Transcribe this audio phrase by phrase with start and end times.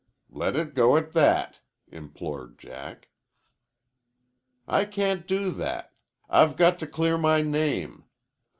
[0.31, 3.09] Let it go at that," implored Jack.
[4.67, 5.93] "I can't do that.
[6.27, 8.05] I've got to clear my name.